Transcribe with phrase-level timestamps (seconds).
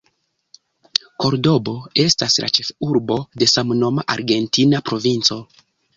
[1.25, 5.39] Kordobo estas la ĉefurbo de samnoma argentina provinco.